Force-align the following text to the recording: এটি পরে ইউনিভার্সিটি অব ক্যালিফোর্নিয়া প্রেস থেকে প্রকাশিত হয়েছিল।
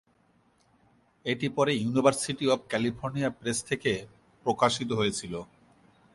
এটি 1.25 1.47
পরে 1.49 1.71
ইউনিভার্সিটি 1.75 2.45
অব 2.53 2.59
ক্যালিফোর্নিয়া 2.69 3.29
প্রেস 3.39 3.57
থেকে 3.63 3.91
প্রকাশিত 4.45 4.89
হয়েছিল। 4.91 5.33